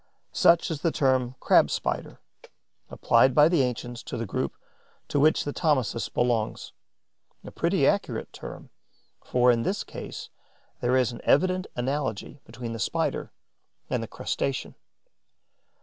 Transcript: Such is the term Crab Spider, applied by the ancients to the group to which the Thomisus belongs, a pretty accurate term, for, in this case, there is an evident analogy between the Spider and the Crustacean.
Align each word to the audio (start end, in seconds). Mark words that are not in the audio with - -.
Such 0.33 0.71
is 0.71 0.81
the 0.81 0.91
term 0.91 1.35
Crab 1.39 1.69
Spider, 1.69 2.19
applied 2.89 3.35
by 3.35 3.47
the 3.47 3.61
ancients 3.61 4.01
to 4.05 4.17
the 4.17 4.25
group 4.25 4.53
to 5.09 5.19
which 5.19 5.43
the 5.43 5.53
Thomisus 5.53 6.09
belongs, 6.09 6.73
a 7.43 7.51
pretty 7.51 7.85
accurate 7.85 8.33
term, 8.33 8.71
for, 9.23 9.51
in 9.51 9.61
this 9.61 9.83
case, 9.83 10.31
there 10.79 10.97
is 10.97 11.11
an 11.11 11.21
evident 11.23 11.67
analogy 11.75 12.39
between 12.45 12.73
the 12.73 12.79
Spider 12.79 13.31
and 13.91 14.01
the 14.01 14.07
Crustacean. 14.07 14.73